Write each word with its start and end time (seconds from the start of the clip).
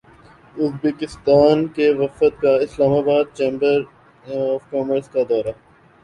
Uzbekistan 0.55 1.57
کے 1.75 1.89
وفد 1.93 2.33
کا 2.41 2.53
اسلام 2.65 2.93
باد 3.05 3.25
چیمبر 3.37 3.77
کامرس 4.71 5.09
کا 5.09 5.21
دورہ 5.29 5.51